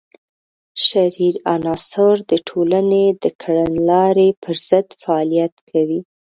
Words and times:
شریر 0.85 1.35
عناصر 1.55 2.15
د 2.31 2.33
ټولنې 2.47 3.05
د 3.23 3.25
کړنلارې 3.41 4.29
پر 4.41 4.55
ضد 4.67 4.87
فعالیت 5.01 5.53
کوي. 5.69 5.99